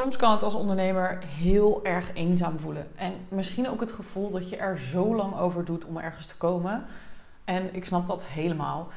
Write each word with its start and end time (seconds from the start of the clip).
Soms 0.00 0.16
kan 0.16 0.32
het 0.32 0.42
als 0.42 0.54
ondernemer 0.54 1.18
heel 1.26 1.80
erg 1.84 2.10
eenzaam 2.14 2.58
voelen. 2.58 2.86
En 2.96 3.12
misschien 3.28 3.68
ook 3.68 3.80
het 3.80 3.92
gevoel 3.92 4.30
dat 4.30 4.48
je 4.48 4.56
er 4.56 4.78
zo 4.78 5.14
lang 5.14 5.38
over 5.38 5.64
doet 5.64 5.84
om 5.84 5.96
ergens 5.96 6.26
te 6.26 6.36
komen. 6.36 6.84
En 7.44 7.74
ik 7.74 7.84
snap 7.84 8.06
dat 8.06 8.24
helemaal. 8.24 8.88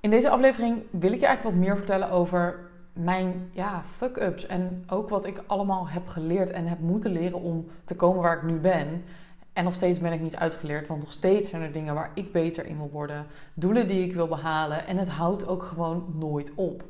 In 0.00 0.10
deze 0.10 0.30
aflevering 0.30 0.82
wil 0.90 1.12
ik 1.12 1.20
je 1.20 1.26
eigenlijk 1.26 1.56
wat 1.56 1.66
meer 1.66 1.76
vertellen 1.76 2.10
over 2.10 2.58
mijn 2.92 3.50
ja, 3.52 3.82
fuck-ups. 3.96 4.46
En 4.46 4.84
ook 4.88 5.08
wat 5.08 5.26
ik 5.26 5.42
allemaal 5.46 5.88
heb 5.88 6.08
geleerd 6.08 6.50
en 6.50 6.66
heb 6.66 6.78
moeten 6.78 7.12
leren 7.12 7.40
om 7.40 7.66
te 7.84 7.96
komen 7.96 8.22
waar 8.22 8.36
ik 8.36 8.42
nu 8.42 8.58
ben. 8.58 9.04
En 9.52 9.64
nog 9.64 9.74
steeds 9.74 9.98
ben 9.98 10.12
ik 10.12 10.20
niet 10.20 10.36
uitgeleerd, 10.36 10.88
want 10.88 11.00
nog 11.00 11.12
steeds 11.12 11.50
zijn 11.50 11.62
er 11.62 11.72
dingen 11.72 11.94
waar 11.94 12.10
ik 12.14 12.32
beter 12.32 12.66
in 12.66 12.76
wil 12.76 12.90
worden. 12.92 13.26
Doelen 13.54 13.88
die 13.88 14.04
ik 14.04 14.14
wil 14.14 14.28
behalen. 14.28 14.86
En 14.86 14.96
het 14.96 15.08
houdt 15.08 15.48
ook 15.48 15.62
gewoon 15.62 16.14
nooit 16.18 16.52
op. 16.54 16.82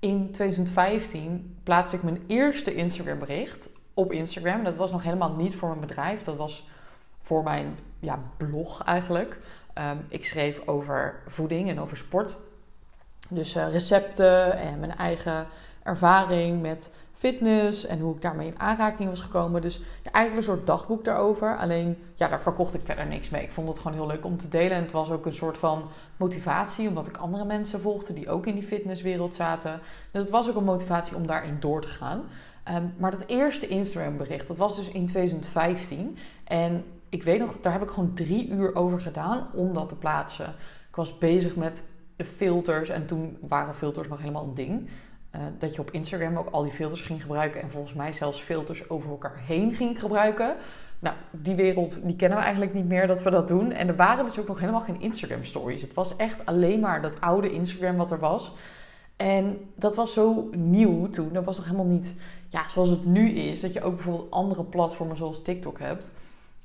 In 0.00 0.30
2015 0.32 1.58
plaatste 1.62 1.96
ik 1.96 2.02
mijn 2.02 2.24
eerste 2.26 2.74
Instagram 2.74 3.18
bericht 3.18 3.70
op 3.94 4.12
Instagram. 4.12 4.64
Dat 4.64 4.76
was 4.76 4.90
nog 4.90 5.02
helemaal 5.02 5.34
niet 5.34 5.56
voor 5.56 5.68
mijn 5.68 5.80
bedrijf. 5.80 6.22
Dat 6.22 6.36
was 6.36 6.68
voor 7.22 7.42
mijn 7.42 7.78
ja, 7.98 8.18
blog 8.36 8.82
eigenlijk. 8.84 9.38
Ehm, 9.72 9.96
ik 10.08 10.24
schreef 10.24 10.66
over 10.66 11.22
voeding 11.26 11.68
en 11.68 11.80
over 11.80 11.96
sport. 11.96 12.36
Dus 13.28 13.56
uh, 13.56 13.72
recepten 13.72 14.58
en 14.58 14.80
mijn 14.80 14.96
eigen 14.96 15.46
ervaring 15.82 16.62
met 16.62 16.94
fitness 17.12 17.86
en 17.86 17.98
hoe 17.98 18.14
ik 18.14 18.22
daarmee 18.22 18.46
in 18.46 18.60
aanraking 18.60 19.08
was 19.08 19.20
gekomen. 19.20 19.62
Dus 19.62 19.80
eigenlijk 20.02 20.36
een 20.36 20.54
soort 20.54 20.66
dagboek 20.66 21.04
daarover. 21.04 21.56
Alleen, 21.56 21.96
ja, 22.14 22.28
daar 22.28 22.40
verkocht 22.40 22.74
ik 22.74 22.80
verder 22.84 23.06
niks 23.06 23.28
mee. 23.28 23.42
Ik 23.42 23.52
vond 23.52 23.68
het 23.68 23.78
gewoon 23.78 23.96
heel 23.96 24.06
leuk 24.06 24.24
om 24.24 24.36
te 24.36 24.48
delen. 24.48 24.76
En 24.76 24.82
het 24.82 24.92
was 24.92 25.10
ook 25.10 25.26
een 25.26 25.34
soort 25.34 25.58
van 25.58 25.88
motivatie, 26.16 26.88
omdat 26.88 27.06
ik 27.06 27.16
andere 27.16 27.44
mensen 27.44 27.80
volgde 27.80 28.12
die 28.12 28.30
ook 28.30 28.46
in 28.46 28.54
die 28.54 28.62
fitnesswereld 28.62 29.34
zaten. 29.34 29.80
Dus 30.10 30.22
het 30.22 30.30
was 30.30 30.48
ook 30.48 30.56
een 30.56 30.64
motivatie 30.64 31.16
om 31.16 31.26
daarin 31.26 31.56
door 31.60 31.80
te 31.80 31.88
gaan. 31.88 32.22
Ehm, 32.64 32.84
maar 32.96 33.10
dat 33.10 33.24
eerste 33.26 33.68
Instagram 33.68 34.16
bericht, 34.16 34.48
dat 34.48 34.58
was 34.58 34.76
dus 34.76 34.90
in 34.90 35.06
2015. 35.06 36.16
En 36.44 36.84
ik 37.08 37.22
weet 37.22 37.38
nog, 37.38 37.60
daar 37.60 37.72
heb 37.72 37.82
ik 37.82 37.90
gewoon 37.90 38.14
drie 38.14 38.48
uur 38.48 38.74
over 38.74 39.00
gedaan 39.00 39.46
om 39.54 39.74
dat 39.74 39.88
te 39.88 39.96
plaatsen. 39.96 40.54
Ik 40.88 40.96
was 40.96 41.18
bezig 41.18 41.56
met 41.56 41.84
de 42.16 42.24
filters 42.24 42.88
en 42.88 43.06
toen 43.06 43.38
waren 43.48 43.74
filters 43.74 44.08
nog 44.08 44.18
helemaal 44.18 44.44
een 44.44 44.54
ding. 44.54 44.88
Uh, 45.34 45.40
dat 45.58 45.74
je 45.74 45.80
op 45.80 45.90
Instagram 45.90 46.36
ook 46.36 46.50
al 46.50 46.62
die 46.62 46.72
filters 46.72 47.00
ging 47.00 47.22
gebruiken 47.22 47.62
en 47.62 47.70
volgens 47.70 47.94
mij 47.94 48.12
zelfs 48.12 48.40
filters 48.40 48.90
over 48.90 49.10
elkaar 49.10 49.38
heen 49.46 49.74
ging 49.74 50.00
gebruiken. 50.00 50.56
Nou, 50.98 51.16
die 51.30 51.54
wereld 51.54 51.98
die 52.02 52.16
kennen 52.16 52.38
we 52.38 52.44
eigenlijk 52.44 52.74
niet 52.74 52.88
meer 52.88 53.06
dat 53.06 53.22
we 53.22 53.30
dat 53.30 53.48
doen. 53.48 53.72
En 53.72 53.88
er 53.88 53.96
waren 53.96 54.24
dus 54.24 54.38
ook 54.38 54.48
nog 54.48 54.60
helemaal 54.60 54.80
geen 54.80 55.00
Instagram 55.00 55.44
stories. 55.44 55.82
Het 55.82 55.94
was 55.94 56.16
echt 56.16 56.46
alleen 56.46 56.80
maar 56.80 57.02
dat 57.02 57.20
oude 57.20 57.50
Instagram 57.50 57.96
wat 57.96 58.10
er 58.10 58.18
was. 58.18 58.52
En 59.16 59.70
dat 59.74 59.96
was 59.96 60.12
zo 60.12 60.48
nieuw 60.52 61.10
toen. 61.10 61.32
Dat 61.32 61.44
was 61.44 61.56
nog 61.56 61.64
helemaal 61.66 61.86
niet 61.86 62.22
ja, 62.48 62.68
zoals 62.68 62.88
het 62.88 63.04
nu 63.04 63.28
is. 63.30 63.60
Dat 63.60 63.72
je 63.72 63.82
ook 63.82 63.94
bijvoorbeeld 63.94 64.30
andere 64.30 64.64
platformen 64.64 65.16
zoals 65.16 65.42
TikTok 65.42 65.78
hebt. 65.78 66.12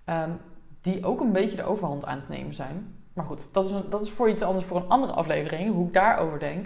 Um, 0.09 0.39
die 0.81 1.05
ook 1.05 1.19
een 1.19 1.31
beetje 1.31 1.55
de 1.55 1.63
overhand 1.63 2.05
aan 2.05 2.19
het 2.19 2.29
nemen 2.29 2.53
zijn. 2.53 2.95
Maar 3.13 3.25
goed, 3.25 3.49
dat 3.53 3.65
is, 3.65 3.71
een, 3.71 3.83
dat 3.89 4.05
is 4.05 4.11
voor 4.11 4.29
iets 4.29 4.41
anders 4.41 4.65
voor 4.65 4.77
een 4.77 4.89
andere 4.89 5.13
aflevering. 5.13 5.73
Hoe 5.73 5.87
ik 5.87 5.93
daarover 5.93 6.39
denk. 6.39 6.65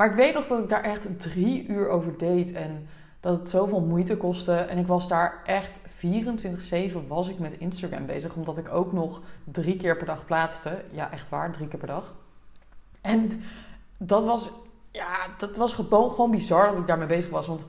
Maar 0.00 0.10
ik 0.10 0.16
weet 0.16 0.34
nog 0.34 0.46
dat 0.46 0.58
ik 0.58 0.68
daar 0.68 0.82
echt 0.82 1.20
drie 1.20 1.66
uur 1.66 1.88
over 1.88 2.18
deed. 2.18 2.52
En 2.52 2.88
dat 3.20 3.38
het 3.38 3.48
zoveel 3.48 3.80
moeite 3.80 4.16
kostte. 4.16 4.54
En 4.54 4.78
ik 4.78 4.86
was 4.86 5.08
daar 5.08 5.40
echt 5.44 5.80
24-7 5.80 7.06
was 7.08 7.28
ik 7.28 7.38
met 7.38 7.58
Instagram 7.58 8.06
bezig. 8.06 8.34
Omdat 8.34 8.58
ik 8.58 8.72
ook 8.72 8.92
nog 8.92 9.22
drie 9.44 9.76
keer 9.76 9.96
per 9.96 10.06
dag 10.06 10.24
plaatste. 10.24 10.84
Ja, 10.90 11.12
echt 11.12 11.28
waar, 11.28 11.52
drie 11.52 11.68
keer 11.68 11.78
per 11.78 11.88
dag. 11.88 12.14
En 13.00 13.42
dat 13.98 14.24
was, 14.24 14.50
ja, 14.90 15.16
dat 15.38 15.56
was 15.56 15.72
gewoon, 15.72 16.10
gewoon 16.10 16.30
bizar 16.30 16.68
dat 16.68 16.78
ik 16.78 16.86
daarmee 16.86 17.06
bezig 17.06 17.30
was. 17.30 17.46
Want 17.46 17.66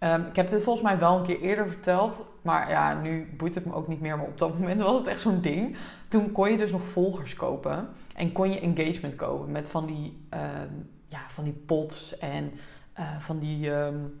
um, 0.00 0.24
ik 0.24 0.36
heb 0.36 0.50
dit 0.50 0.62
volgens 0.62 0.84
mij 0.84 0.98
wel 0.98 1.16
een 1.16 1.24
keer 1.24 1.40
eerder 1.40 1.70
verteld. 1.70 2.24
Maar 2.42 2.70
ja, 2.70 3.00
nu 3.00 3.34
boeit 3.36 3.54
het 3.54 3.64
me 3.64 3.74
ook 3.74 3.88
niet 3.88 4.00
meer. 4.00 4.16
Maar 4.16 4.26
op 4.26 4.38
dat 4.38 4.58
moment 4.58 4.80
was 4.80 4.98
het 4.98 5.06
echt 5.06 5.20
zo'n 5.20 5.40
ding. 5.40 5.76
Toen 6.08 6.32
kon 6.32 6.50
je 6.50 6.56
dus 6.56 6.72
nog 6.72 6.82
volgers 6.82 7.34
kopen. 7.34 7.88
En 8.14 8.32
kon 8.32 8.50
je 8.50 8.60
engagement 8.60 9.16
kopen 9.16 9.52
met 9.52 9.70
van 9.70 9.86
die... 9.86 10.26
Um, 10.34 10.94
ja, 11.06 11.20
van 11.28 11.44
die 11.44 11.62
pots 11.66 12.18
en 12.18 12.52
uh, 12.98 13.18
van 13.18 13.38
die 13.38 13.70
um, 13.70 14.20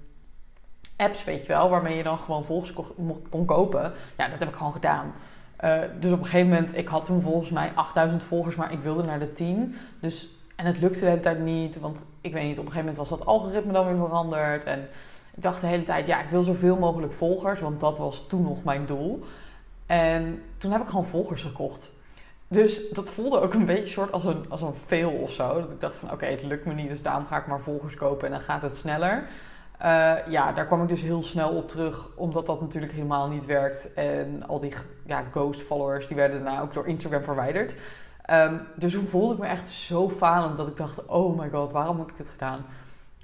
apps, 0.96 1.24
weet 1.24 1.46
je 1.46 1.52
wel, 1.52 1.70
waarmee 1.70 1.96
je 1.96 2.02
dan 2.02 2.18
gewoon 2.18 2.44
volgers 2.44 2.72
kon, 3.30 3.44
kopen. 3.44 3.92
Ja, 4.16 4.28
dat 4.28 4.38
heb 4.38 4.48
ik 4.48 4.54
gewoon 4.54 4.72
gedaan. 4.72 5.12
Uh, 5.64 5.80
dus 6.00 6.12
op 6.12 6.18
een 6.18 6.24
gegeven 6.24 6.48
moment, 6.48 6.76
ik 6.76 6.88
had 6.88 7.04
toen 7.04 7.22
volgens 7.22 7.50
mij 7.50 7.72
8000 7.74 8.22
volgers, 8.22 8.56
maar 8.56 8.72
ik 8.72 8.80
wilde 8.80 9.02
naar 9.02 9.18
de 9.18 9.32
10. 9.32 9.74
Dus, 10.00 10.28
en 10.56 10.66
het 10.66 10.78
lukte 10.78 11.00
de 11.00 11.06
hele 11.06 11.20
tijd 11.20 11.38
niet, 11.38 11.80
want 11.80 12.04
ik 12.20 12.32
weet 12.32 12.42
niet, 12.42 12.58
op 12.58 12.64
een 12.64 12.72
gegeven 12.72 12.78
moment 12.78 12.96
was 12.96 13.08
dat 13.08 13.26
algoritme 13.26 13.72
dan 13.72 13.86
weer 13.86 13.96
veranderd. 13.96 14.64
En 14.64 14.88
ik 15.34 15.42
dacht 15.42 15.60
de 15.60 15.66
hele 15.66 15.82
tijd, 15.82 16.06
ja, 16.06 16.22
ik 16.22 16.30
wil 16.30 16.42
zoveel 16.42 16.76
mogelijk 16.76 17.12
volgers, 17.12 17.60
want 17.60 17.80
dat 17.80 17.98
was 17.98 18.26
toen 18.26 18.42
nog 18.42 18.64
mijn 18.64 18.86
doel. 18.86 19.24
En 19.86 20.42
toen 20.58 20.72
heb 20.72 20.80
ik 20.80 20.88
gewoon 20.88 21.06
volgers 21.06 21.42
gekocht. 21.42 21.92
Dus 22.48 22.88
dat 22.88 23.10
voelde 23.10 23.40
ook 23.40 23.54
een 23.54 23.66
beetje 23.66 23.86
soort 23.86 24.12
als 24.12 24.24
een, 24.24 24.44
als 24.48 24.62
een 24.62 24.74
fail 24.74 25.10
of 25.10 25.32
zo. 25.32 25.60
Dat 25.60 25.70
ik 25.70 25.80
dacht 25.80 25.96
van 25.96 26.12
oké, 26.12 26.26
het 26.26 26.42
lukt 26.42 26.66
me 26.66 26.74
niet, 26.74 26.88
dus 26.88 27.02
daarom 27.02 27.26
ga 27.26 27.36
ik 27.36 27.46
maar 27.46 27.60
volgers 27.60 27.94
kopen 27.94 28.26
en 28.26 28.32
dan 28.32 28.40
gaat 28.40 28.62
het 28.62 28.76
sneller. 28.76 29.26
Uh, 29.82 30.14
ja, 30.28 30.52
daar 30.52 30.66
kwam 30.66 30.82
ik 30.82 30.88
dus 30.88 31.02
heel 31.02 31.22
snel 31.22 31.50
op 31.50 31.68
terug, 31.68 32.08
omdat 32.14 32.46
dat 32.46 32.60
natuurlijk 32.60 32.92
helemaal 32.92 33.28
niet 33.28 33.46
werkt. 33.46 33.94
En 33.94 34.46
al 34.46 34.60
die 34.60 34.74
ja, 35.06 35.22
ghost 35.30 35.60
followers, 35.60 36.06
die 36.06 36.16
werden 36.16 36.44
daarna 36.44 36.60
ook 36.60 36.72
door 36.72 36.86
Instagram 36.86 37.22
verwijderd. 37.22 37.76
Um, 38.30 38.60
dus 38.76 38.92
toen 38.92 39.06
voelde 39.06 39.34
ik 39.34 39.40
me 39.40 39.46
echt 39.46 39.68
zo 39.68 40.10
falend 40.10 40.56
dat 40.56 40.68
ik 40.68 40.76
dacht, 40.76 41.06
oh 41.06 41.38
my 41.38 41.50
god, 41.50 41.72
waarom 41.72 41.98
heb 41.98 42.10
ik 42.10 42.16
dit 42.16 42.30
gedaan? 42.30 42.64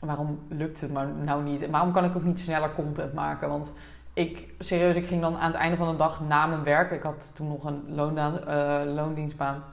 Waarom 0.01 0.41
lukt 0.49 0.81
het 0.81 0.93
maar 0.93 1.07
nou 1.07 1.43
niet? 1.43 1.63
En 1.63 1.71
waarom 1.71 1.93
kan 1.93 2.05
ik 2.05 2.17
ook 2.17 2.25
niet 2.25 2.41
sneller 2.41 2.75
content 2.75 3.13
maken? 3.13 3.49
Want 3.49 3.75
ik, 4.15 4.55
serieus, 4.59 4.97
ik 4.97 5.07
ging 5.07 5.21
dan 5.21 5.37
aan 5.37 5.51
het 5.51 5.61
einde 5.61 5.77
van 5.77 5.91
de 5.91 5.97
dag 5.97 6.21
na 6.21 6.47
mijn 6.47 6.65
werk. 6.65 6.91
Ik 6.91 7.03
had 7.03 7.33
toen 7.35 7.49
nog 7.49 7.65
een 7.65 7.85
uh, 7.89 8.81
loondienstbaan. 8.95 9.65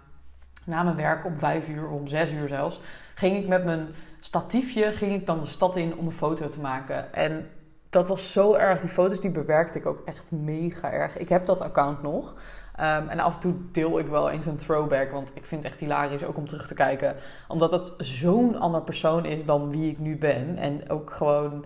Na 0.65 0.83
mijn 0.83 0.95
werk 0.95 1.25
om 1.25 1.37
vijf 1.37 1.69
uur, 1.69 1.89
om 1.89 2.07
zes 2.07 2.31
uur 2.31 2.47
zelfs, 2.47 2.81
ging 3.15 3.37
ik 3.37 3.47
met 3.47 3.65
mijn 3.65 3.87
statiefje 4.19 4.91
ging 4.91 5.13
ik 5.13 5.25
dan 5.25 5.39
de 5.39 5.45
stad 5.45 5.75
in 5.75 5.97
om 5.97 6.05
een 6.05 6.11
foto 6.11 6.47
te 6.47 6.61
maken. 6.61 7.13
En 7.13 7.49
dat 7.89 8.07
was 8.07 8.31
zo 8.31 8.53
erg. 8.53 8.81
Die 8.81 8.89
foto's 8.89 9.21
die 9.21 9.31
bewerkte 9.31 9.77
ik 9.77 9.85
ook 9.85 10.01
echt 10.05 10.31
mega 10.31 10.91
erg. 10.91 11.17
Ik 11.17 11.29
heb 11.29 11.45
dat 11.45 11.61
account 11.61 12.01
nog. 12.01 12.33
Um, 12.79 13.09
en 13.09 13.19
af 13.19 13.33
en 13.33 13.39
toe 13.39 13.53
deel 13.71 13.99
ik 13.99 14.07
wel 14.07 14.29
eens 14.29 14.45
een 14.45 14.57
throwback. 14.57 15.11
Want 15.11 15.31
ik 15.35 15.45
vind 15.45 15.63
het 15.63 15.71
echt 15.71 15.81
hilarisch 15.81 16.23
ook 16.23 16.37
om 16.37 16.47
terug 16.47 16.67
te 16.67 16.73
kijken. 16.73 17.15
Omdat 17.47 17.71
het 17.71 17.93
zo'n 17.97 18.59
ander 18.59 18.81
persoon 18.81 19.25
is 19.25 19.45
dan 19.45 19.71
wie 19.71 19.91
ik 19.91 19.99
nu 19.99 20.17
ben. 20.17 20.57
En 20.57 20.89
ook 20.89 21.11
gewoon 21.11 21.65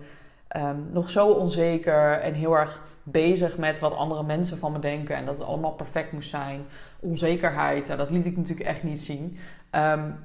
um, 0.56 0.88
nog 0.92 1.10
zo 1.10 1.28
onzeker 1.28 2.12
en 2.12 2.34
heel 2.34 2.58
erg 2.58 2.82
bezig 3.02 3.58
met 3.58 3.78
wat 3.78 3.96
andere 3.96 4.22
mensen 4.22 4.58
van 4.58 4.72
me 4.72 4.78
denken. 4.78 5.16
En 5.16 5.26
dat 5.26 5.38
het 5.38 5.46
allemaal 5.46 5.72
perfect 5.72 6.12
moest 6.12 6.28
zijn. 6.28 6.64
Onzekerheid, 7.00 7.86
dat 7.86 8.10
liet 8.10 8.26
ik 8.26 8.36
natuurlijk 8.36 8.68
echt 8.68 8.82
niet 8.82 9.00
zien. 9.00 9.38
Um, 9.70 10.18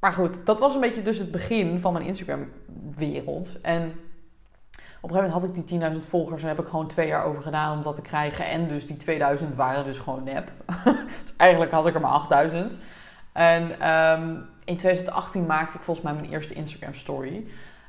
maar 0.00 0.12
goed, 0.12 0.46
dat 0.46 0.58
was 0.58 0.74
een 0.74 0.80
beetje 0.80 1.02
dus 1.02 1.18
het 1.18 1.30
begin 1.30 1.78
van 1.78 1.92
mijn 1.92 2.04
Instagram-wereld. 2.04 3.60
En 3.60 3.82
op 5.00 5.10
een 5.10 5.16
gegeven 5.16 5.30
moment 5.30 5.32
had 5.32 5.44
ik 5.44 5.68
die 5.68 5.80
10.000 6.02 6.08
volgers 6.08 6.42
en 6.42 6.48
heb 6.48 6.58
ik 6.58 6.66
gewoon 6.66 6.88
twee 6.88 7.06
jaar 7.06 7.24
over 7.24 7.42
gedaan 7.42 7.76
om 7.76 7.82
dat 7.82 7.94
te 7.94 8.02
krijgen. 8.02 8.46
En 8.46 8.68
dus 8.68 8.86
die 8.86 8.96
2000 8.96 9.54
waren 9.54 9.84
dus 9.84 9.98
gewoon 9.98 10.24
nep. 10.24 10.52
dus 11.22 11.34
eigenlijk 11.36 11.72
had 11.72 11.86
ik 11.86 11.94
er 11.94 12.00
maar 12.00 12.10
8000. 12.10 12.78
En 13.32 13.90
um, 13.90 14.46
in 14.64 14.76
2018 14.76 15.46
maakte 15.46 15.76
ik 15.76 15.82
volgens 15.82 16.06
mij 16.06 16.14
mijn 16.14 16.32
eerste 16.32 16.54
Instagram 16.54 16.94
story. 16.94 17.46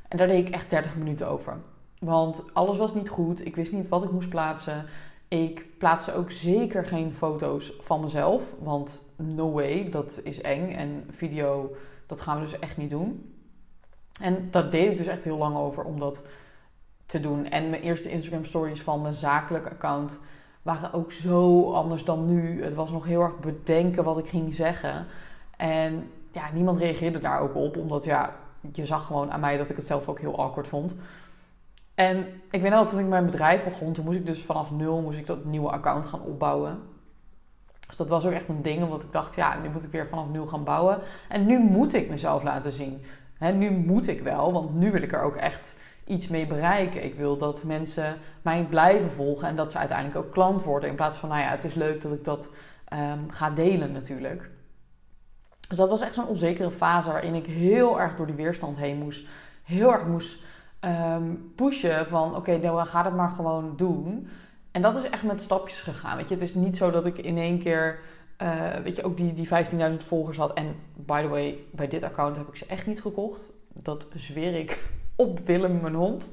En 0.08 0.18
daar 0.18 0.28
deed 0.28 0.48
ik 0.48 0.54
echt 0.54 0.70
30 0.70 0.96
minuten 0.96 1.28
over. 1.28 1.58
Want 2.06 2.54
alles 2.54 2.78
was 2.78 2.94
niet 2.94 3.10
goed. 3.10 3.46
Ik 3.46 3.56
wist 3.56 3.72
niet 3.72 3.90
wat 3.90 4.04
ik 4.04 4.12
moest 4.12 4.30
plaatsen. 4.30 4.86
Ik 5.28 5.66
plaatste 5.78 6.16
ook 6.16 6.32
zeker 6.32 6.86
geen 6.86 7.14
foto's 7.14 7.74
van 7.80 8.02
mezelf. 8.02 8.56
Want 8.60 9.04
no 9.16 9.52
way, 9.52 9.90
dat 9.90 10.22
is 10.24 10.42
eng. 10.42 10.72
En 10.72 11.08
video, 11.10 11.76
dat 12.06 12.22
gaan 12.22 12.36
we 12.36 12.42
dus 12.42 12.60
echt 12.60 12.78
niet 12.78 12.90
doen. 12.90 13.34
En 14.22 14.48
daar 14.52 14.70
deed 14.70 14.92
ik 14.92 14.98
dus 14.98 15.08
echt 15.08 15.24
heel 15.24 15.38
lang 15.38 15.58
over 15.58 15.84
om 15.84 16.00
dat 16.00 16.28
te 17.06 17.20
doen. 17.20 17.46
En 17.46 17.70
mijn 17.70 17.82
eerste 17.82 18.10
Instagram 18.10 18.46
stories 18.46 18.82
van 18.82 19.02
mijn 19.02 19.14
zakelijke 19.14 19.70
account 19.70 20.20
waren 20.62 20.94
ook 20.94 21.12
zo 21.12 21.72
anders 21.72 22.04
dan 22.04 22.26
nu. 22.26 22.64
Het 22.64 22.74
was 22.74 22.92
nog 22.92 23.06
heel 23.06 23.22
erg 23.22 23.40
bedenken 23.40 24.04
wat 24.04 24.18
ik 24.18 24.28
ging 24.28 24.56
zeggen. 24.56 25.06
En 25.58 26.10
ja, 26.32 26.50
niemand 26.54 26.78
reageerde 26.78 27.20
daar 27.20 27.40
ook 27.40 27.56
op. 27.56 27.78
Omdat 27.78 28.04
ja, 28.04 28.36
je 28.72 28.86
zag 28.86 29.06
gewoon 29.06 29.32
aan 29.32 29.40
mij 29.40 29.58
dat 29.58 29.70
ik 29.70 29.76
het 29.76 29.86
zelf 29.86 30.08
ook 30.08 30.20
heel 30.20 30.38
awkward 30.38 30.68
vond. 30.68 30.96
En 32.02 32.42
ik 32.52 32.62
weet 32.62 32.72
wel, 32.72 32.86
toen 32.86 33.00
ik 33.00 33.06
mijn 33.06 33.26
bedrijf 33.26 33.64
begon, 33.64 33.94
toen 33.94 34.06
moest 34.06 34.18
ik 34.18 34.26
dus 34.26 34.44
vanaf 34.44 34.72
nul 34.72 35.02
moest 35.02 35.18
ik 35.18 35.26
dat 35.26 35.46
nieuwe 35.46 35.70
account 35.70 36.06
gaan 36.06 36.22
opbouwen. 36.22 36.80
Dus 37.88 37.98
dat 37.98 38.10
was 38.10 38.26
ook 38.26 38.32
echt 38.32 38.48
een 38.48 38.62
ding, 38.62 38.84
omdat 38.84 39.04
ik 39.04 39.12
dacht, 39.12 39.36
ja, 39.36 39.58
nu 39.58 39.70
moet 39.70 39.84
ik 39.84 39.92
weer 39.92 40.08
vanaf 40.08 40.28
nul 40.28 40.48
gaan 40.48 40.64
bouwen. 40.64 41.00
En 41.30 41.46
nu 41.46 41.60
moet 41.60 41.94
ik 41.94 42.10
mezelf 42.10 42.44
laten 42.44 42.72
zien. 42.72 43.02
He, 43.38 43.52
nu 43.52 43.72
moet 43.72 44.08
ik 44.08 44.22
wel, 44.22 44.54
want 44.54 44.74
nu 44.74 44.92
wil 44.92 45.02
ik 45.02 45.12
er 45.12 45.22
ook 45.22 45.36
echt 45.36 45.76
iets 46.06 46.28
mee 46.28 46.48
bereiken. 46.48 47.04
Ik 47.04 47.16
wil 47.16 47.38
dat 47.38 47.64
mensen 47.64 48.18
mij 48.42 48.66
blijven 48.70 49.12
volgen 49.12 49.48
en 49.48 49.56
dat 49.56 49.72
ze 49.72 49.78
uiteindelijk 49.78 50.18
ook 50.18 50.32
klant 50.32 50.64
worden. 50.64 50.90
In 50.90 50.96
plaats 50.96 51.18
van, 51.18 51.30
nou 51.30 51.42
ja, 51.42 51.48
het 51.48 51.64
is 51.64 51.74
leuk 51.74 52.02
dat 52.02 52.14
ik 52.14 52.24
dat 52.24 52.54
um, 52.94 53.32
ga 53.32 53.50
delen 53.50 53.92
natuurlijk. 53.92 54.50
Dus 55.68 55.78
dat 55.78 55.90
was 55.90 56.02
echt 56.02 56.14
zo'n 56.14 56.28
onzekere 56.28 56.72
fase 56.72 57.12
waarin 57.12 57.36
ik 57.36 57.46
heel 57.46 58.02
erg 58.02 58.16
door 58.16 58.28
die 58.28 58.36
weerstand 58.36 58.78
heen 58.78 58.98
moest. 58.98 59.28
Heel 59.64 59.94
erg 59.94 60.06
moest 60.06 60.50
ehm, 60.82 61.36
pushen 61.56 62.06
van 62.06 62.36
oké, 62.36 62.60
dan 62.60 62.86
ga 62.86 63.04
het 63.04 63.16
maar 63.16 63.30
gewoon 63.30 63.74
doen. 63.76 64.28
En 64.72 64.82
dat 64.82 64.96
is 64.96 65.10
echt 65.10 65.24
met 65.24 65.42
stapjes 65.42 65.82
gegaan. 65.82 66.18
Weet 66.18 66.28
je, 66.30 66.34
het 66.34 66.44
is 66.44 66.54
niet 66.54 66.78
zo 66.78 66.92
dat 66.92 67.06
ik 67.06 67.18
in 67.18 67.38
één 67.38 67.60
keer, 67.60 68.00
uh, 68.42 68.76
weet 68.84 68.96
je, 68.96 69.04
ook 69.04 69.18
die, 69.18 69.34
die 69.34 69.48
15.000 69.48 69.98
volgers 69.98 70.38
had. 70.38 70.54
En 70.54 70.76
by 70.96 71.22
the 71.22 71.28
way, 71.28 71.58
bij 71.72 71.88
dit 71.88 72.04
account 72.04 72.38
heb 72.38 72.48
ik 72.48 72.56
ze 72.56 72.66
echt 72.66 72.88
niet 72.88 73.02
gekocht. 73.02 73.54
Dat 73.74 74.08
zweer 74.16 74.56
ik 74.56 74.90
op 75.16 75.40
Willem, 75.40 75.82
mijn 75.82 75.96
hond. 75.96 76.30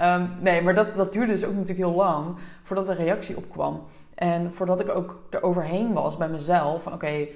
um, 0.00 0.30
nee, 0.40 0.62
maar 0.62 0.74
dat, 0.74 0.94
dat 0.94 1.12
duurde 1.12 1.32
dus 1.32 1.44
ook 1.44 1.54
natuurlijk 1.54 1.88
heel 1.88 1.96
lang 1.96 2.36
voordat 2.62 2.86
de 2.86 2.94
reactie 2.94 3.36
opkwam. 3.36 3.82
En 4.14 4.52
voordat 4.52 4.80
ik 4.80 4.88
ook 4.88 5.22
er 5.30 5.42
overheen 5.42 5.92
was 5.92 6.16
bij 6.16 6.28
mezelf 6.28 6.82
van 6.82 6.92
oké, 6.92 7.26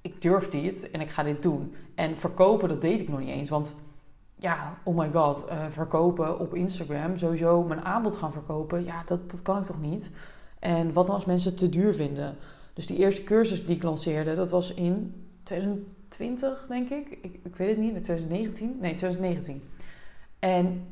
ik 0.00 0.22
durf 0.22 0.48
dit 0.48 0.90
en 0.90 1.00
ik 1.00 1.10
ga 1.10 1.22
dit 1.22 1.42
doen. 1.42 1.74
En 1.94 2.16
verkopen, 2.16 2.68
dat 2.68 2.80
deed 2.80 3.00
ik 3.00 3.08
nog 3.08 3.18
niet 3.18 3.28
eens. 3.28 3.50
Want 3.50 3.76
ja, 4.38 4.74
oh 4.82 4.96
my 4.96 5.10
god, 5.12 5.44
uh, 5.50 5.64
verkopen 5.70 6.38
op 6.38 6.54
Instagram, 6.54 7.18
sowieso 7.18 7.62
mijn 7.62 7.84
aanbod 7.84 8.16
gaan 8.16 8.32
verkopen, 8.32 8.84
ja, 8.84 9.02
dat, 9.06 9.30
dat 9.30 9.42
kan 9.42 9.58
ik 9.58 9.64
toch 9.64 9.80
niet? 9.80 10.16
En 10.58 10.92
wat 10.92 11.08
als 11.08 11.24
mensen 11.24 11.50
het 11.50 11.58
te 11.58 11.68
duur 11.68 11.94
vinden? 11.94 12.36
Dus 12.72 12.86
die 12.86 12.96
eerste 12.96 13.24
cursus 13.24 13.66
die 13.66 13.76
ik 13.76 13.82
lanceerde, 13.82 14.34
dat 14.34 14.50
was 14.50 14.74
in 14.74 15.24
2020, 15.42 16.66
denk 16.66 16.88
ik. 16.88 17.18
Ik, 17.22 17.38
ik 17.42 17.56
weet 17.56 17.68
het 17.68 17.78
niet, 17.78 18.02
2019? 18.02 18.78
Nee, 18.80 18.94
2019. 18.94 19.62
En 20.38 20.86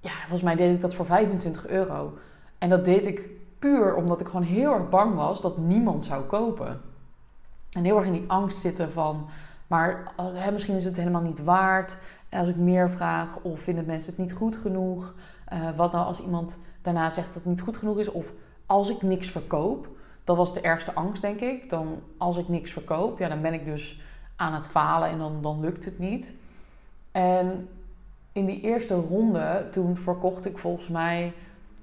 ja, 0.00 0.10
volgens 0.10 0.42
mij 0.42 0.56
deed 0.56 0.74
ik 0.74 0.80
dat 0.80 0.94
voor 0.94 1.06
25 1.06 1.68
euro. 1.68 2.18
En 2.58 2.68
dat 2.68 2.84
deed 2.84 3.06
ik 3.06 3.30
puur 3.58 3.94
omdat 3.94 4.20
ik 4.20 4.26
gewoon 4.26 4.42
heel 4.42 4.72
erg 4.72 4.88
bang 4.88 5.14
was 5.14 5.40
dat 5.40 5.58
niemand 5.58 6.04
zou 6.04 6.24
kopen. 6.24 6.80
En 7.70 7.84
heel 7.84 7.96
erg 7.96 8.06
in 8.06 8.12
die 8.12 8.24
angst 8.26 8.60
zitten 8.60 8.92
van, 8.92 9.28
maar 9.66 10.12
hè, 10.18 10.52
misschien 10.52 10.76
is 10.76 10.84
het 10.84 10.96
helemaal 10.96 11.22
niet 11.22 11.44
waard. 11.44 11.98
Als 12.30 12.48
ik 12.48 12.56
meer 12.56 12.90
vraag 12.90 13.38
of 13.42 13.60
vinden 13.60 13.84
mensen 13.86 14.10
het 14.10 14.20
niet 14.20 14.32
goed 14.32 14.56
genoeg. 14.56 15.14
Uh, 15.52 15.76
wat 15.76 15.92
nou 15.92 16.06
als 16.06 16.20
iemand 16.20 16.58
daarna 16.82 17.10
zegt 17.10 17.26
dat 17.26 17.34
het 17.34 17.44
niet 17.44 17.60
goed 17.60 17.76
genoeg 17.76 17.98
is. 17.98 18.10
Of 18.10 18.32
als 18.66 18.90
ik 18.90 19.02
niks 19.02 19.30
verkoop. 19.30 19.88
Dat 20.24 20.36
was 20.36 20.54
de 20.54 20.60
ergste 20.60 20.94
angst, 20.94 21.22
denk 21.22 21.40
ik. 21.40 21.70
Dan 21.70 22.02
als 22.18 22.36
ik 22.36 22.48
niks 22.48 22.72
verkoop, 22.72 23.18
ja, 23.18 23.28
dan 23.28 23.42
ben 23.42 23.52
ik 23.52 23.64
dus 23.64 24.00
aan 24.36 24.54
het 24.54 24.66
falen 24.66 25.08
en 25.08 25.18
dan, 25.18 25.42
dan 25.42 25.60
lukt 25.60 25.84
het 25.84 25.98
niet. 25.98 26.34
En 27.12 27.68
in 28.32 28.46
die 28.46 28.60
eerste 28.60 28.94
ronde, 28.94 29.68
toen 29.72 29.96
verkocht 29.96 30.46
ik 30.46 30.58
volgens 30.58 30.88
mij 30.88 31.32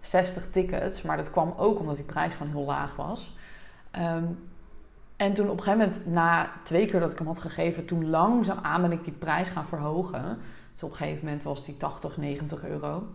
60 0.02 0.50
tickets. 0.52 1.02
Maar 1.02 1.18
dat 1.18 1.32
kwam 1.32 1.54
ook 1.58 1.80
omdat 1.80 1.96
die 1.96 2.06
prijs 2.06 2.34
gewoon 2.34 2.52
heel 2.52 2.66
laag 2.66 2.96
was. 2.96 3.36
Um, 4.00 4.52
en 5.16 5.34
toen 5.34 5.50
op 5.50 5.58
een 5.58 5.64
gegeven 5.64 5.88
moment, 5.88 6.06
na 6.06 6.52
twee 6.64 6.86
keer 6.86 7.00
dat 7.00 7.12
ik 7.12 7.18
hem 7.18 7.28
had 7.28 7.40
gegeven, 7.40 7.86
toen 7.86 8.10
langzaamaan 8.10 8.82
ben 8.82 8.92
ik 8.92 9.04
die 9.04 9.14
prijs 9.14 9.50
gaan 9.50 9.66
verhogen. 9.66 10.38
Dus 10.72 10.84
op 10.84 10.90
een 10.90 10.96
gegeven 10.96 11.26
moment 11.26 11.44
was 11.44 11.66
die 11.66 11.78
80, 11.78 12.18
90 12.18 12.64
euro. 12.64 13.08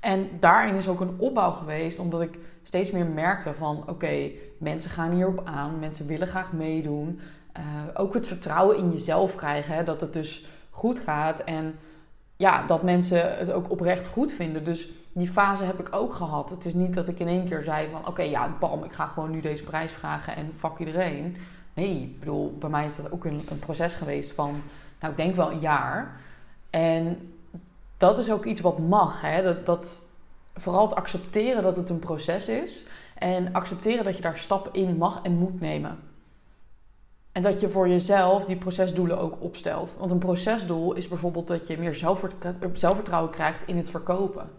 En 0.00 0.28
daarin 0.38 0.74
is 0.74 0.88
ook 0.88 1.00
een 1.00 1.18
opbouw 1.18 1.50
geweest, 1.50 1.98
omdat 1.98 2.20
ik 2.20 2.38
steeds 2.62 2.90
meer 2.90 3.06
merkte 3.06 3.54
van 3.54 3.84
oké, 3.88 4.30
mensen 4.58 4.90
gaan 4.90 5.12
hierop 5.12 5.42
aan, 5.44 5.78
mensen 5.78 6.06
willen 6.06 6.28
graag 6.28 6.52
meedoen. 6.52 7.20
Uh, 7.58 7.64
ook 7.94 8.14
het 8.14 8.26
vertrouwen 8.26 8.76
in 8.76 8.90
jezelf 8.90 9.34
krijgen, 9.34 9.74
hè, 9.74 9.84
dat 9.84 10.00
het 10.00 10.12
dus 10.12 10.46
goed 10.70 10.98
gaat. 10.98 11.40
En 11.40 11.74
ja, 12.38 12.62
dat 12.62 12.82
mensen 12.82 13.38
het 13.38 13.52
ook 13.52 13.70
oprecht 13.70 14.06
goed 14.06 14.32
vinden. 14.32 14.64
Dus 14.64 14.88
die 15.12 15.28
fase 15.28 15.64
heb 15.64 15.78
ik 15.78 15.88
ook 15.94 16.14
gehad. 16.14 16.50
Het 16.50 16.64
is 16.64 16.74
niet 16.74 16.94
dat 16.94 17.08
ik 17.08 17.18
in 17.18 17.28
één 17.28 17.48
keer 17.48 17.62
zei 17.62 17.88
van... 17.88 18.06
oké, 18.06 18.22
ja, 18.22 18.56
bam, 18.60 18.84
ik 18.84 18.92
ga 18.92 19.06
gewoon 19.06 19.30
nu 19.30 19.40
deze 19.40 19.64
prijs 19.64 19.92
vragen 19.92 20.36
en 20.36 20.52
fuck 20.56 20.78
iedereen. 20.78 21.36
Nee, 21.74 22.00
ik 22.00 22.18
bedoel, 22.18 22.56
bij 22.58 22.68
mij 22.70 22.86
is 22.86 22.96
dat 22.96 23.12
ook 23.12 23.24
een, 23.24 23.40
een 23.50 23.58
proces 23.58 23.94
geweest 23.94 24.32
van... 24.32 24.62
nou, 25.00 25.12
ik 25.12 25.18
denk 25.18 25.34
wel 25.34 25.50
een 25.50 25.60
jaar. 25.60 26.20
En 26.70 27.32
dat 27.96 28.18
is 28.18 28.30
ook 28.30 28.44
iets 28.44 28.60
wat 28.60 28.78
mag, 28.78 29.20
hè. 29.20 29.42
Dat, 29.42 29.66
dat, 29.66 30.02
vooral 30.54 30.82
het 30.82 30.94
accepteren 30.94 31.62
dat 31.62 31.76
het 31.76 31.88
een 31.88 31.98
proces 31.98 32.48
is... 32.48 32.86
en 33.14 33.52
accepteren 33.52 34.04
dat 34.04 34.16
je 34.16 34.22
daar 34.22 34.36
stappen 34.36 34.72
in 34.72 34.96
mag 34.96 35.22
en 35.22 35.32
moet 35.32 35.60
nemen. 35.60 35.98
En 37.38 37.44
dat 37.44 37.60
je 37.60 37.70
voor 37.70 37.88
jezelf 37.88 38.44
die 38.44 38.56
procesdoelen 38.56 39.18
ook 39.18 39.36
opstelt. 39.40 39.94
Want 39.98 40.10
een 40.10 40.18
procesdoel 40.18 40.92
is 40.92 41.08
bijvoorbeeld 41.08 41.46
dat 41.46 41.66
je 41.66 41.78
meer 41.78 41.94
zelfvertrouwen 42.72 43.30
krijgt 43.30 43.66
in 43.66 43.76
het 43.76 43.90
verkopen. 43.90 44.50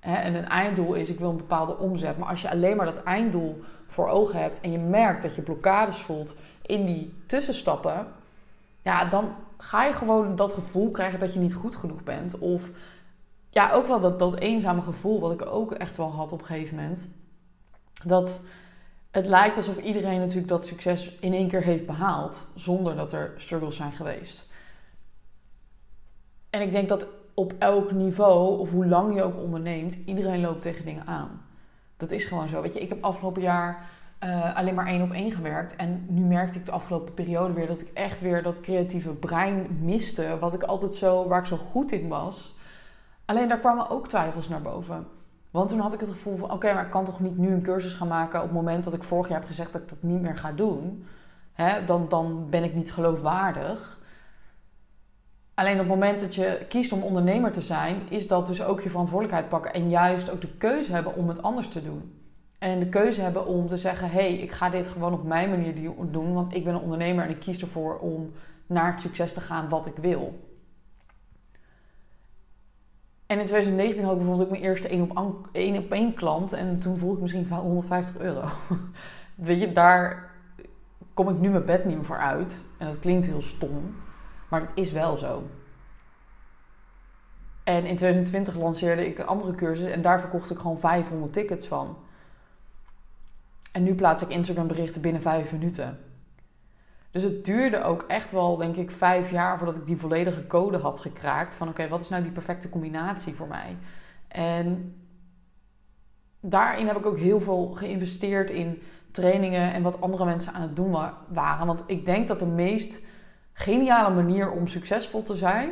En 0.00 0.34
een 0.34 0.48
einddoel 0.48 0.94
is, 0.94 1.10
ik 1.10 1.18
wil 1.18 1.30
een 1.30 1.36
bepaalde 1.36 1.78
omzet. 1.78 2.18
Maar 2.18 2.28
als 2.28 2.42
je 2.42 2.50
alleen 2.50 2.76
maar 2.76 2.86
dat 2.86 3.02
einddoel 3.02 3.62
voor 3.86 4.08
ogen 4.08 4.40
hebt 4.40 4.60
en 4.60 4.72
je 4.72 4.78
merkt 4.78 5.22
dat 5.22 5.34
je 5.34 5.42
blokkades 5.42 5.96
voelt 5.96 6.34
in 6.62 6.86
die 6.86 7.14
tussenstappen, 7.26 8.06
ja, 8.82 9.04
dan 9.04 9.34
ga 9.58 9.84
je 9.84 9.92
gewoon 9.92 10.36
dat 10.36 10.52
gevoel 10.52 10.90
krijgen 10.90 11.20
dat 11.20 11.34
je 11.34 11.40
niet 11.40 11.54
goed 11.54 11.76
genoeg 11.76 12.02
bent. 12.02 12.38
Of 12.38 12.70
ja, 13.50 13.72
ook 13.72 13.86
wel 13.86 14.00
dat, 14.00 14.18
dat 14.18 14.38
eenzame 14.38 14.82
gevoel, 14.82 15.20
wat 15.20 15.32
ik 15.32 15.46
ook 15.46 15.72
echt 15.72 15.96
wel 15.96 16.10
had 16.10 16.32
op 16.32 16.40
een 16.40 16.46
gegeven 16.46 16.76
moment. 16.76 17.08
Dat 18.04 18.42
het 19.10 19.26
lijkt 19.26 19.56
alsof 19.56 19.78
iedereen 19.78 20.18
natuurlijk 20.18 20.48
dat 20.48 20.66
succes 20.66 21.16
in 21.20 21.32
één 21.32 21.48
keer 21.48 21.62
heeft 21.62 21.86
behaald, 21.86 22.46
zonder 22.54 22.96
dat 22.96 23.12
er 23.12 23.32
struggles 23.36 23.76
zijn 23.76 23.92
geweest. 23.92 24.48
En 26.50 26.60
ik 26.60 26.70
denk 26.70 26.88
dat 26.88 27.06
op 27.34 27.54
elk 27.58 27.92
niveau, 27.92 28.58
of 28.58 28.70
hoe 28.70 28.86
lang 28.86 29.14
je 29.14 29.22
ook 29.22 29.36
onderneemt, 29.36 29.98
iedereen 30.06 30.40
loopt 30.40 30.60
tegen 30.60 30.84
dingen 30.84 31.06
aan. 31.06 31.42
Dat 31.96 32.10
is 32.10 32.24
gewoon 32.24 32.48
zo. 32.48 32.62
Weet 32.62 32.74
je, 32.74 32.80
ik 32.80 32.88
heb 32.88 33.04
afgelopen 33.04 33.42
jaar 33.42 33.88
uh, 34.24 34.56
alleen 34.56 34.74
maar 34.74 34.86
één 34.86 35.02
op 35.02 35.12
één 35.12 35.32
gewerkt. 35.32 35.76
En 35.76 36.06
nu 36.08 36.24
merkte 36.24 36.58
ik 36.58 36.66
de 36.66 36.70
afgelopen 36.70 37.14
periode 37.14 37.52
weer 37.52 37.66
dat 37.66 37.80
ik 37.80 37.90
echt 37.94 38.20
weer 38.20 38.42
dat 38.42 38.60
creatieve 38.60 39.10
brein 39.10 39.78
miste. 39.80 40.38
Wat 40.40 40.54
ik 40.54 40.62
altijd 40.62 40.94
zo, 40.94 41.28
waar 41.28 41.38
ik 41.38 41.46
zo 41.46 41.56
goed 41.56 41.92
in 41.92 42.08
was. 42.08 42.56
Alleen 43.24 43.48
daar 43.48 43.58
kwamen 43.58 43.90
ook 43.90 44.08
twijfels 44.08 44.48
naar 44.48 44.62
boven. 44.62 45.06
Want 45.50 45.68
toen 45.68 45.78
had 45.78 45.94
ik 45.94 46.00
het 46.00 46.08
gevoel 46.08 46.36
van: 46.36 46.52
oké, 46.52 46.74
maar 46.74 46.84
ik 46.84 46.90
kan 46.90 47.04
toch 47.04 47.20
niet 47.20 47.38
nu 47.38 47.52
een 47.52 47.62
cursus 47.62 47.94
gaan 47.94 48.08
maken 48.08 48.38
op 48.38 48.46
het 48.46 48.54
moment 48.54 48.84
dat 48.84 48.94
ik 48.94 49.02
vorig 49.02 49.28
jaar 49.28 49.38
heb 49.38 49.48
gezegd 49.48 49.72
dat 49.72 49.82
ik 49.82 49.88
dat 49.88 50.02
niet 50.02 50.20
meer 50.20 50.36
ga 50.36 50.52
doen. 50.52 51.06
Hè, 51.52 51.84
dan, 51.84 52.08
dan 52.08 52.50
ben 52.50 52.64
ik 52.64 52.74
niet 52.74 52.92
geloofwaardig. 52.92 53.98
Alleen 55.54 55.72
op 55.72 55.78
het 55.78 55.88
moment 55.88 56.20
dat 56.20 56.34
je 56.34 56.64
kiest 56.68 56.92
om 56.92 57.02
ondernemer 57.02 57.52
te 57.52 57.60
zijn, 57.60 57.96
is 58.08 58.28
dat 58.28 58.46
dus 58.46 58.62
ook 58.62 58.80
je 58.80 58.90
verantwoordelijkheid 58.90 59.48
pakken. 59.48 59.72
En 59.72 59.90
juist 59.90 60.30
ook 60.30 60.40
de 60.40 60.56
keuze 60.56 60.92
hebben 60.92 61.14
om 61.14 61.28
het 61.28 61.42
anders 61.42 61.68
te 61.68 61.82
doen. 61.82 62.14
En 62.58 62.78
de 62.78 62.88
keuze 62.88 63.20
hebben 63.20 63.46
om 63.46 63.68
te 63.68 63.76
zeggen: 63.76 64.10
hé, 64.10 64.20
hey, 64.20 64.34
ik 64.34 64.52
ga 64.52 64.70
dit 64.70 64.88
gewoon 64.88 65.12
op 65.12 65.24
mijn 65.24 65.50
manier 65.50 65.74
doen, 66.10 66.34
want 66.34 66.54
ik 66.54 66.64
ben 66.64 66.74
een 66.74 66.80
ondernemer 66.80 67.24
en 67.24 67.30
ik 67.30 67.40
kies 67.40 67.60
ervoor 67.60 67.98
om 67.98 68.32
naar 68.66 68.92
het 68.92 69.00
succes 69.00 69.32
te 69.32 69.40
gaan 69.40 69.68
wat 69.68 69.86
ik 69.86 69.96
wil. 69.96 70.49
En 73.30 73.38
in 73.38 73.46
2019 73.46 74.04
had 74.04 74.12
ik 74.12 74.18
bijvoorbeeld 74.18 74.48
ook 74.48 74.52
mijn 74.52 74.70
eerste 74.70 74.88
één 74.88 75.16
op 75.16 75.48
één, 75.52 75.76
op 75.76 75.92
één 75.92 76.14
klant 76.14 76.52
en 76.52 76.78
toen 76.78 76.96
vroeg 76.96 77.14
ik 77.14 77.20
misschien 77.20 77.48
150 77.48 78.18
euro. 78.18 78.44
Weet 79.34 79.60
je, 79.60 79.72
daar 79.72 80.30
kom 81.14 81.28
ik 81.28 81.38
nu 81.38 81.50
mijn 81.50 81.64
bed 81.64 81.84
niet 81.84 81.96
meer 81.96 82.04
voor 82.04 82.18
uit. 82.18 82.66
En 82.78 82.86
dat 82.86 82.98
klinkt 82.98 83.26
heel 83.26 83.42
stom. 83.42 83.94
Maar 84.48 84.60
dat 84.60 84.70
is 84.74 84.92
wel 84.92 85.16
zo. 85.16 85.42
En 87.64 87.84
in 87.84 87.96
2020 87.96 88.56
lanceerde 88.56 89.06
ik 89.06 89.18
een 89.18 89.26
andere 89.26 89.54
cursus 89.54 89.90
en 89.90 90.02
daar 90.02 90.20
verkocht 90.20 90.50
ik 90.50 90.58
gewoon 90.58 90.78
500 90.78 91.32
tickets 91.32 91.68
van. 91.68 91.96
En 93.72 93.82
nu 93.82 93.94
plaats 93.94 94.22
ik 94.22 94.28
Instagram 94.28 94.66
berichten 94.66 95.00
binnen 95.00 95.22
5 95.22 95.52
minuten. 95.52 95.98
Dus 97.10 97.22
het 97.22 97.44
duurde 97.44 97.82
ook 97.82 98.04
echt 98.08 98.30
wel, 98.30 98.56
denk 98.56 98.76
ik, 98.76 98.90
vijf 98.90 99.30
jaar 99.30 99.56
voordat 99.56 99.76
ik 99.76 99.86
die 99.86 99.96
volledige 99.96 100.46
code 100.46 100.78
had 100.78 101.00
gekraakt. 101.00 101.56
Van 101.56 101.68
oké, 101.68 101.88
wat 101.88 102.00
is 102.00 102.08
nou 102.08 102.22
die 102.22 102.32
perfecte 102.32 102.68
combinatie 102.68 103.34
voor 103.34 103.48
mij? 103.48 103.76
En 104.28 104.94
daarin 106.40 106.86
heb 106.86 106.96
ik 106.96 107.06
ook 107.06 107.18
heel 107.18 107.40
veel 107.40 107.66
geïnvesteerd 107.66 108.50
in 108.50 108.82
trainingen 109.10 109.72
en 109.72 109.82
wat 109.82 110.00
andere 110.00 110.24
mensen 110.24 110.52
aan 110.52 110.62
het 110.62 110.76
doen 110.76 110.96
waren. 111.28 111.66
Want 111.66 111.84
ik 111.86 112.04
denk 112.04 112.28
dat 112.28 112.38
de 112.38 112.46
meest 112.46 113.02
geniale 113.52 114.14
manier 114.14 114.50
om 114.50 114.66
succesvol 114.66 115.22
te 115.22 115.36
zijn, 115.36 115.70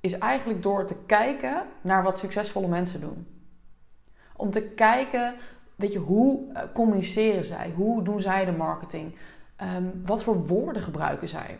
is 0.00 0.18
eigenlijk 0.18 0.62
door 0.62 0.86
te 0.86 0.96
kijken 1.06 1.62
naar 1.80 2.02
wat 2.02 2.18
succesvolle 2.18 2.68
mensen 2.68 3.00
doen. 3.00 3.26
Om 4.36 4.50
te 4.50 4.62
kijken, 4.62 5.34
weet 5.76 5.92
je, 5.92 5.98
hoe 5.98 6.52
eh, 6.52 6.62
communiceren 6.74 7.44
zij? 7.44 7.72
Hoe 7.76 8.02
doen 8.02 8.20
zij 8.20 8.44
de 8.44 8.52
marketing? 8.52 9.14
Ehm, 9.62 9.84
wat 10.04 10.22
voor 10.22 10.46
woorden 10.46 10.82
gebruiken 10.82 11.28
zij? 11.28 11.58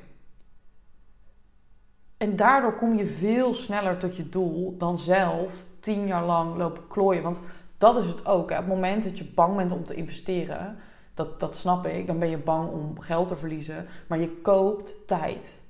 En 2.17 2.37
daardoor 2.37 2.75
kom 2.75 2.95
je 2.95 3.07
veel 3.07 3.55
sneller 3.55 3.99
tot 3.99 4.17
je 4.17 4.29
doel 4.29 4.77
dan 4.77 4.99
zelf 4.99 5.67
tien 5.81 6.07
jaar 6.07 6.25
lang 6.25 6.57
lopen 6.57 6.87
klooien. 6.89 7.23
Want 7.23 7.43
dat 7.77 7.99
is 7.99 8.07
het 8.07 8.27
ook. 8.27 8.51
Hè. 8.51 8.57
Op 8.57 8.65
het 8.65 8.75
moment 8.75 9.03
dat 9.03 9.19
je 9.19 9.25
bang 9.25 9.57
bent 9.57 9.73
om 9.73 9.85
te 9.85 9.95
investeren, 9.95 10.77
dat, 11.15 11.41
dat 11.41 11.57
snap 11.57 11.87
ik, 11.87 12.07
dan 12.07 12.19
ben 12.19 12.29
je 12.29 12.39
bang 12.39 12.71
om 12.71 13.01
geld 13.01 13.27
te 13.27 13.37
verliezen. 13.37 13.87
Maar 14.07 14.19
je 14.19 14.41
koopt 14.41 15.07
tijd. 15.07 15.61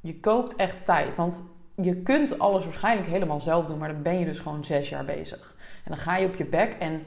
Je 0.00 0.20
koopt 0.20 0.56
echt 0.56 0.84
tijd. 0.84 1.14
Want 1.14 1.44
je 1.74 1.96
kunt 1.96 2.38
alles 2.38 2.64
waarschijnlijk 2.64 3.08
helemaal 3.08 3.40
zelf 3.40 3.66
doen, 3.66 3.78
maar 3.78 3.92
dan 3.92 4.02
ben 4.02 4.18
je 4.18 4.24
dus 4.24 4.40
gewoon 4.40 4.64
zes 4.64 4.88
jaar 4.88 5.04
bezig. 5.04 5.56
En 5.84 5.90
dan 5.90 6.00
ga 6.00 6.16
je 6.16 6.26
op 6.26 6.34
je 6.34 6.46
bek 6.46 6.72
en 6.72 7.04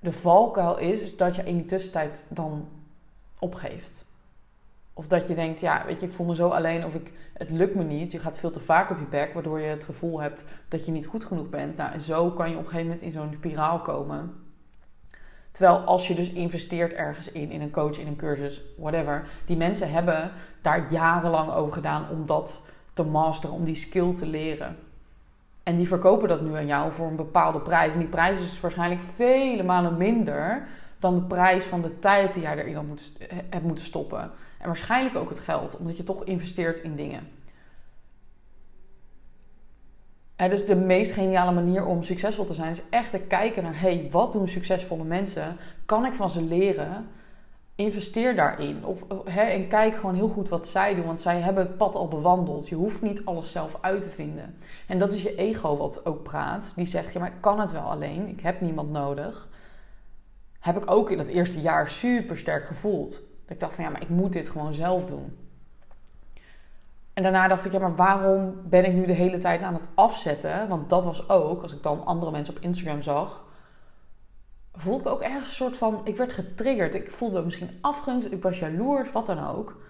de 0.00 0.12
valkuil 0.12 0.78
is, 0.78 1.02
is 1.02 1.16
dat 1.16 1.36
je 1.36 1.42
in 1.42 1.56
die 1.56 1.66
tussentijd 1.66 2.26
dan 2.28 2.68
opgeeft. 3.44 4.04
Of 4.92 5.06
dat 5.06 5.28
je 5.28 5.34
denkt, 5.34 5.60
ja, 5.60 5.84
weet 5.86 6.00
je, 6.00 6.06
ik 6.06 6.12
voel 6.12 6.26
me 6.26 6.34
zo 6.34 6.48
alleen 6.48 6.84
of 6.84 6.94
ik, 6.94 7.12
het 7.32 7.50
lukt 7.50 7.74
me 7.74 7.82
niet. 7.82 8.12
Je 8.12 8.18
gaat 8.18 8.38
veel 8.38 8.50
te 8.50 8.60
vaak 8.60 8.90
op 8.90 8.98
je 8.98 9.06
bek, 9.06 9.34
waardoor 9.34 9.60
je 9.60 9.66
het 9.66 9.84
gevoel 9.84 10.20
hebt 10.20 10.44
dat 10.68 10.86
je 10.86 10.92
niet 10.92 11.06
goed 11.06 11.24
genoeg 11.24 11.48
bent. 11.48 11.76
Nou, 11.76 11.92
en 11.92 12.00
zo 12.00 12.30
kan 12.30 12.50
je 12.50 12.56
op 12.56 12.60
een 12.60 12.68
gegeven 12.68 12.86
moment 12.86 13.04
in 13.04 13.12
zo'n 13.12 13.34
spiraal 13.36 13.80
komen. 13.80 14.32
Terwijl 15.50 15.78
als 15.78 16.08
je 16.08 16.14
dus 16.14 16.32
investeert 16.32 16.92
ergens 16.92 17.32
in, 17.32 17.50
in 17.50 17.60
een 17.60 17.70
coach, 17.70 17.98
in 17.98 18.06
een 18.06 18.16
cursus, 18.16 18.60
whatever. 18.76 19.28
Die 19.46 19.56
mensen 19.56 19.92
hebben 19.92 20.30
daar 20.62 20.92
jarenlang 20.92 21.52
over 21.52 21.72
gedaan 21.72 22.08
om 22.10 22.26
dat 22.26 22.68
te 22.92 23.04
masteren, 23.04 23.56
om 23.56 23.64
die 23.64 23.74
skill 23.74 24.14
te 24.14 24.26
leren. 24.26 24.76
En 25.62 25.76
die 25.76 25.88
verkopen 25.88 26.28
dat 26.28 26.42
nu 26.42 26.56
aan 26.56 26.66
jou 26.66 26.92
voor 26.92 27.06
een 27.06 27.16
bepaalde 27.16 27.60
prijs. 27.60 27.92
En 27.92 27.98
die 27.98 28.08
prijs 28.08 28.40
is 28.40 28.60
waarschijnlijk 28.60 29.02
vele 29.14 29.62
malen 29.62 29.96
minder 29.96 30.66
dan 30.98 31.14
de 31.14 31.22
prijs 31.22 31.64
van 31.64 31.82
de 31.82 31.98
tijd 31.98 32.34
die 32.34 32.42
jij 32.42 32.58
erin 32.58 32.86
moet, 32.86 33.12
hebt 33.50 33.64
moeten 33.64 33.84
stoppen. 33.84 34.30
En 34.58 34.66
waarschijnlijk 34.66 35.16
ook 35.16 35.28
het 35.28 35.40
geld, 35.40 35.76
omdat 35.76 35.96
je 35.96 36.02
toch 36.02 36.24
investeert 36.24 36.78
in 36.78 36.96
dingen. 36.96 37.28
En 40.36 40.50
dus 40.50 40.66
de 40.66 40.76
meest 40.76 41.12
geniale 41.12 41.52
manier 41.52 41.86
om 41.86 42.02
succesvol 42.02 42.44
te 42.44 42.54
zijn 42.54 42.70
is 42.70 42.82
echt 42.90 43.10
te 43.10 43.18
kijken 43.18 43.62
naar: 43.62 43.80
hey, 43.80 44.08
wat 44.10 44.32
doen 44.32 44.48
succesvolle 44.48 45.04
mensen? 45.04 45.56
Kan 45.84 46.04
ik 46.04 46.14
van 46.14 46.30
ze 46.30 46.42
leren? 46.42 47.06
Investeer 47.74 48.36
daarin. 48.36 48.84
Of, 48.84 49.04
hè, 49.24 49.42
en 49.42 49.68
kijk 49.68 49.96
gewoon 49.96 50.14
heel 50.14 50.28
goed 50.28 50.48
wat 50.48 50.68
zij 50.68 50.94
doen, 50.94 51.04
want 51.04 51.22
zij 51.22 51.40
hebben 51.40 51.66
het 51.66 51.76
pad 51.76 51.94
al 51.94 52.08
bewandeld. 52.08 52.68
Je 52.68 52.74
hoeft 52.74 53.02
niet 53.02 53.24
alles 53.24 53.52
zelf 53.52 53.78
uit 53.80 54.00
te 54.00 54.08
vinden. 54.08 54.56
En 54.86 54.98
dat 54.98 55.12
is 55.12 55.22
je 55.22 55.34
ego 55.34 55.76
wat 55.76 56.06
ook 56.06 56.22
praat. 56.22 56.72
Die 56.76 56.86
zegt: 56.86 57.12
ja, 57.12 57.20
maar 57.20 57.28
ik 57.28 57.40
kan 57.40 57.60
het 57.60 57.72
wel 57.72 57.82
alleen. 57.82 58.28
Ik 58.28 58.40
heb 58.40 58.60
niemand 58.60 58.90
nodig. 58.90 59.48
Heb 60.64 60.76
ik 60.76 60.90
ook 60.90 61.10
in 61.10 61.16
dat 61.16 61.26
eerste 61.26 61.60
jaar 61.60 61.88
super 61.88 62.38
sterk 62.38 62.66
gevoeld. 62.66 63.10
Dat 63.10 63.50
ik 63.50 63.60
dacht 63.60 63.74
van 63.74 63.84
ja, 63.84 63.90
maar 63.90 64.02
ik 64.02 64.08
moet 64.08 64.32
dit 64.32 64.48
gewoon 64.48 64.74
zelf 64.74 65.06
doen. 65.06 65.36
En 67.12 67.22
daarna 67.22 67.48
dacht 67.48 67.64
ik, 67.64 67.72
ja, 67.72 67.78
maar 67.78 67.96
waarom 67.96 68.54
ben 68.64 68.84
ik 68.84 68.92
nu 68.92 69.06
de 69.06 69.12
hele 69.12 69.38
tijd 69.38 69.62
aan 69.62 69.74
het 69.74 69.88
afzetten? 69.94 70.68
Want 70.68 70.88
dat 70.88 71.04
was 71.04 71.28
ook, 71.28 71.62
als 71.62 71.74
ik 71.74 71.82
dan 71.82 72.04
andere 72.04 72.30
mensen 72.30 72.56
op 72.56 72.62
Instagram 72.62 73.02
zag, 73.02 73.44
voelde 74.72 75.00
ik 75.00 75.14
ook 75.14 75.22
ergens 75.22 75.48
een 75.48 75.54
soort 75.54 75.76
van, 75.76 76.00
ik 76.04 76.16
werd 76.16 76.32
getriggerd. 76.32 76.94
Ik 76.94 77.10
voelde 77.10 77.44
misschien 77.44 77.78
afgunst, 77.80 78.32
ik 78.32 78.42
was 78.42 78.58
jaloers, 78.58 79.12
wat 79.12 79.26
dan 79.26 79.46
ook. 79.46 79.80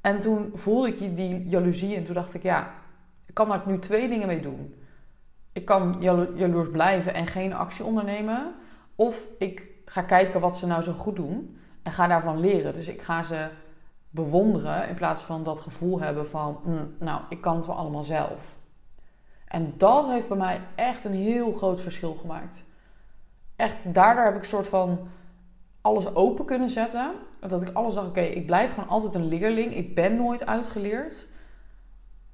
En 0.00 0.20
toen 0.20 0.50
voelde 0.54 0.88
ik 0.88 1.16
die 1.16 1.48
jaloezie 1.48 1.96
en 1.96 2.04
toen 2.04 2.14
dacht 2.14 2.34
ik, 2.34 2.42
ja, 2.42 2.74
ik 3.26 3.34
kan 3.34 3.48
daar 3.48 3.62
nu 3.66 3.78
twee 3.78 4.08
dingen 4.08 4.26
mee 4.26 4.40
doen. 4.40 4.74
Ik 5.52 5.64
kan 5.64 5.96
jaloers 6.34 6.70
blijven 6.70 7.14
en 7.14 7.26
geen 7.26 7.54
actie 7.54 7.84
ondernemen. 7.84 8.54
Of 8.94 9.28
ik 9.38 9.71
ga 9.84 10.02
kijken 10.02 10.40
wat 10.40 10.56
ze 10.56 10.66
nou 10.66 10.82
zo 10.82 10.92
goed 10.92 11.16
doen 11.16 11.58
en 11.82 11.92
ga 11.92 12.06
daarvan 12.06 12.40
leren. 12.40 12.74
Dus 12.74 12.88
ik 12.88 13.02
ga 13.02 13.22
ze 13.22 13.48
bewonderen 14.10 14.88
in 14.88 14.94
plaats 14.94 15.22
van 15.22 15.42
dat 15.42 15.60
gevoel 15.60 16.00
hebben 16.00 16.28
van, 16.28 16.60
hm, 16.64 17.04
nou, 17.04 17.20
ik 17.28 17.40
kan 17.40 17.56
het 17.56 17.66
wel 17.66 17.76
allemaal 17.76 18.04
zelf. 18.04 18.54
En 19.48 19.74
dat 19.76 20.06
heeft 20.06 20.28
bij 20.28 20.36
mij 20.36 20.60
echt 20.74 21.04
een 21.04 21.14
heel 21.14 21.52
groot 21.52 21.80
verschil 21.80 22.14
gemaakt. 22.14 22.64
Echt, 23.56 23.76
daardoor 23.84 24.24
heb 24.24 24.34
ik 24.34 24.40
een 24.40 24.46
soort 24.46 24.66
van 24.66 24.98
alles 25.80 26.14
open 26.14 26.44
kunnen 26.44 26.70
zetten. 26.70 27.12
Dat 27.40 27.62
ik 27.62 27.70
alles 27.72 27.94
dacht, 27.94 28.08
oké, 28.08 28.20
ik 28.20 28.46
blijf 28.46 28.74
gewoon 28.74 28.88
altijd 28.88 29.14
een 29.14 29.28
leerling. 29.28 29.76
Ik 29.76 29.94
ben 29.94 30.16
nooit 30.16 30.46
uitgeleerd. 30.46 31.26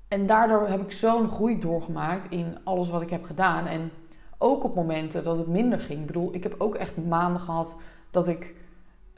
En 0.09 0.27
daardoor 0.27 0.69
heb 0.69 0.81
ik 0.81 0.93
zo'n 0.93 1.29
groei 1.29 1.59
doorgemaakt 1.59 2.31
in 2.31 2.59
alles 2.65 2.89
wat 2.89 3.03
ik 3.03 3.11
heb 3.11 3.25
gedaan. 3.25 3.67
En 3.67 3.91
ook 4.39 4.65
op 4.65 4.75
momenten 4.75 5.25
dat 5.25 5.39
het 5.39 5.47
minder 5.47 5.81
ging. 5.81 6.01
Ik 6.01 6.07
bedoel, 6.07 6.35
ik 6.35 6.43
heb 6.43 6.55
ook 6.59 6.75
echt 6.75 6.97
maanden 6.97 7.41
gehad 7.41 7.81
dat 8.11 8.29
ik 8.29 8.55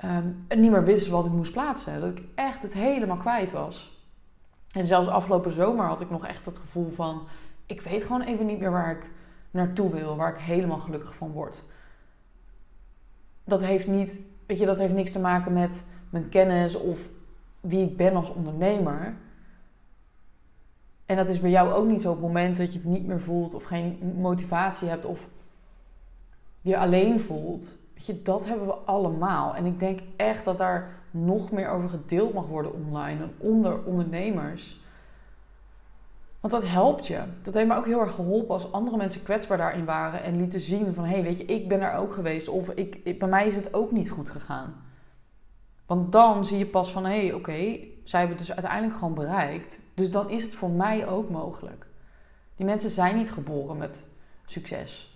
um, 0.05 0.47
niet 0.49 0.71
meer 0.71 0.85
wist 0.85 1.09
wat 1.09 1.27
ik 1.27 1.33
moest 1.33 1.53
plaatsen. 1.53 2.01
Dat 2.01 2.19
ik 2.19 2.25
echt 2.35 2.63
het 2.63 2.73
helemaal 2.73 3.17
kwijt 3.17 3.53
was. 3.53 4.05
En 4.73 4.83
zelfs 4.83 5.09
afgelopen 5.09 5.53
zomer 5.53 5.87
had 5.87 6.01
ik 6.01 6.11
nog 6.11 6.27
echt 6.27 6.45
het 6.45 6.59
gevoel 6.59 6.91
van... 6.91 7.27
ik 7.67 7.81
weet 7.81 8.05
gewoon 8.05 8.23
even 8.23 8.47
niet 8.47 8.59
meer 8.59 8.71
waar 8.71 8.91
ik 8.91 9.11
naartoe 9.51 9.91
wil. 9.91 10.17
Waar 10.17 10.35
ik 10.35 10.41
helemaal 10.41 10.79
gelukkig 10.79 11.15
van 11.15 11.31
word. 11.31 11.65
Dat 13.45 13.65
heeft 13.65 13.87
niet... 13.87 14.29
Weet 14.47 14.59
je, 14.59 14.67
dat 14.67 14.79
heeft 14.79 14.95
niks 14.95 15.11
te 15.11 15.21
maken 15.21 15.53
met 15.53 15.87
mijn 16.11 16.29
kennis 16.29 16.75
of 16.75 17.09
wie 17.61 17.85
ik 17.85 17.97
ben 17.97 18.17
als 18.17 18.33
ondernemer. 18.33 19.17
En 21.11 21.17
dat 21.17 21.29
is 21.29 21.41
bij 21.41 21.51
jou 21.51 21.73
ook 21.73 21.87
niet 21.87 22.03
zo 22.03 22.09
op 22.09 22.17
het 22.17 22.27
moment 22.27 22.57
dat 22.57 22.73
je 22.73 22.79
het 22.79 22.87
niet 22.87 23.07
meer 23.07 23.21
voelt 23.21 23.55
of 23.55 23.65
geen 23.65 24.15
motivatie 24.17 24.89
hebt 24.89 25.05
of 25.05 25.29
je 26.61 26.79
alleen 26.79 27.21
voelt. 27.21 27.77
Weet 27.95 28.07
je, 28.07 28.23
dat 28.23 28.47
hebben 28.47 28.67
we 28.67 28.73
allemaal. 28.73 29.55
En 29.55 29.67
ik 29.67 29.79
denk 29.79 30.01
echt 30.17 30.45
dat 30.45 30.59
daar 30.59 31.03
nog 31.11 31.51
meer 31.51 31.69
over 31.69 31.89
gedeeld 31.89 32.35
mag 32.35 32.47
worden 32.47 32.75
online 32.75 33.29
onder 33.39 33.85
ondernemers. 33.85 34.81
Want 36.41 36.53
dat 36.53 36.69
helpt 36.69 37.07
je. 37.07 37.21
Dat 37.43 37.55
heeft 37.55 37.69
me 37.69 37.77
ook 37.77 37.87
heel 37.87 38.01
erg 38.01 38.15
geholpen 38.15 38.55
als 38.55 38.73
andere 38.73 38.97
mensen 38.97 39.23
kwetsbaar 39.23 39.59
daarin 39.59 39.85
waren 39.85 40.23
en 40.23 40.37
lieten 40.37 40.61
zien 40.61 40.95
van 40.95 41.05
hé, 41.05 41.15
hey, 41.15 41.23
weet 41.23 41.39
je, 41.39 41.45
ik 41.45 41.69
ben 41.69 41.81
daar 41.81 41.99
ook 41.99 42.13
geweest 42.13 42.49
of 42.49 42.69
ik, 42.69 43.19
bij 43.19 43.29
mij 43.29 43.47
is 43.47 43.57
het 43.57 43.75
ook 43.75 43.91
niet 43.91 44.11
goed 44.11 44.31
gegaan. 44.31 44.83
Want 45.87 46.13
dan 46.13 46.45
zie 46.45 46.59
je 46.59 46.67
pas 46.67 46.93
van 46.93 47.05
hé, 47.05 47.27
hey, 47.27 47.33
oké, 47.33 47.79
zij 48.11 48.19
hebben 48.21 48.39
het 48.39 48.47
dus 48.47 48.57
uiteindelijk 48.57 48.99
gewoon 48.99 49.15
bereikt. 49.15 49.81
Dus 49.95 50.11
dan 50.11 50.31
is 50.31 50.43
het 50.43 50.55
voor 50.55 50.71
mij 50.71 51.07
ook 51.07 51.31
mogelijk. 51.31 51.87
Die 52.57 52.67
mensen 52.67 52.91
zijn 52.91 53.17
niet 53.17 53.33
geboren 53.33 53.77
met 53.77 54.09
succes 54.47 55.11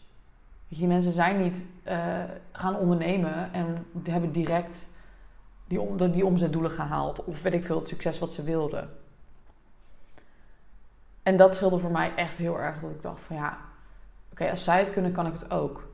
die 0.69 0.87
mensen 0.87 1.13
zijn 1.13 1.43
niet 1.43 1.67
uh, 1.89 2.23
gaan 2.53 2.77
ondernemen 2.77 3.53
en 3.53 3.87
hebben 4.03 4.33
direct 4.33 4.87
die, 5.67 5.81
om, 5.81 6.13
die 6.13 6.27
omzetdoelen 6.27 6.71
gehaald. 6.71 7.25
Of 7.25 7.43
weet 7.43 7.55
ik 7.55 7.65
veel, 7.65 7.79
het 7.79 7.89
succes 7.89 8.19
wat 8.19 8.33
ze 8.33 8.43
wilden. 8.43 8.91
En 11.23 11.37
dat 11.37 11.55
scheelde 11.55 11.79
voor 11.79 11.91
mij 11.91 12.15
echt 12.15 12.37
heel 12.37 12.61
erg. 12.61 12.81
Dat 12.81 12.91
ik 12.91 13.03
dacht 13.03 13.21
van 13.21 13.37
ja, 13.37 13.59
oké, 14.31 14.51
als 14.51 14.65
zij 14.65 14.79
het 14.79 14.91
kunnen, 14.91 15.13
kan 15.13 15.27
ik 15.27 15.33
het 15.33 15.51
ook. 15.51 15.89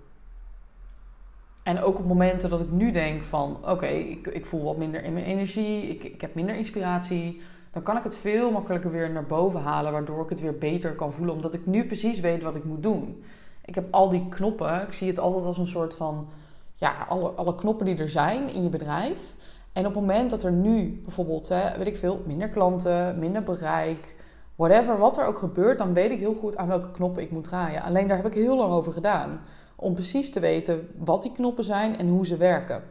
En 1.70 1.82
ook 1.82 1.98
op 1.98 2.04
momenten 2.04 2.50
dat 2.50 2.60
ik 2.60 2.70
nu 2.70 2.90
denk 2.90 3.22
van 3.22 3.58
oké, 3.68 3.86
ik, 3.86 4.26
ik 4.26 4.46
voel 4.46 4.64
wat 4.64 4.76
minder 4.76 5.04
in 5.04 5.12
mijn 5.12 5.24
energie, 5.24 5.82
ik, 5.82 6.04
ik 6.04 6.20
heb 6.20 6.34
minder 6.34 6.54
inspiratie. 6.54 7.40
Dan 7.70 7.82
kan 7.82 7.96
ik 7.96 8.04
het 8.04 8.16
veel 8.16 8.50
makkelijker 8.50 8.90
weer 8.90 9.10
naar 9.10 9.26
boven 9.26 9.60
halen, 9.60 9.92
waardoor 9.92 10.22
ik 10.22 10.28
het 10.28 10.40
weer 10.40 10.58
beter 10.58 10.94
kan 10.94 11.12
voelen. 11.12 11.34
Omdat 11.34 11.54
ik 11.54 11.66
nu 11.66 11.86
precies 11.86 12.20
weet 12.20 12.42
wat 12.42 12.56
ik 12.56 12.64
moet 12.64 12.82
doen 12.82 13.22
ik 13.70 13.76
heb 13.76 13.86
al 13.90 14.08
die 14.08 14.28
knoppen. 14.28 14.82
Ik 14.82 14.92
zie 14.92 15.08
het 15.08 15.18
altijd 15.18 15.44
als 15.44 15.58
een 15.58 15.66
soort 15.66 15.94
van, 15.94 16.28
ja, 16.74 17.06
alle, 17.08 17.28
alle 17.28 17.54
knoppen 17.54 17.86
die 17.86 17.96
er 17.96 18.08
zijn 18.08 18.48
in 18.48 18.62
je 18.62 18.68
bedrijf. 18.68 19.34
En 19.72 19.86
op 19.86 19.94
het 19.94 20.00
moment 20.00 20.30
dat 20.30 20.42
er 20.42 20.52
nu 20.52 21.00
bijvoorbeeld, 21.04 21.48
hè, 21.48 21.78
weet 21.78 21.86
ik 21.86 21.96
veel, 21.96 22.22
minder 22.26 22.48
klanten, 22.48 23.18
minder 23.18 23.42
bereik, 23.42 24.16
whatever, 24.56 24.98
wat 24.98 25.18
er 25.18 25.26
ook 25.26 25.38
gebeurt, 25.38 25.78
dan 25.78 25.94
weet 25.94 26.10
ik 26.10 26.18
heel 26.18 26.34
goed 26.34 26.56
aan 26.56 26.68
welke 26.68 26.90
knoppen 26.90 27.22
ik 27.22 27.30
moet 27.30 27.44
draaien. 27.44 27.82
Alleen 27.82 28.08
daar 28.08 28.16
heb 28.16 28.26
ik 28.26 28.34
heel 28.34 28.56
lang 28.56 28.72
over 28.72 28.92
gedaan. 28.92 29.40
Om 29.80 29.94
precies 29.94 30.30
te 30.30 30.40
weten 30.40 30.88
wat 30.98 31.22
die 31.22 31.32
knoppen 31.32 31.64
zijn 31.64 31.98
en 31.98 32.08
hoe 32.08 32.26
ze 32.26 32.36
werken. 32.36 32.82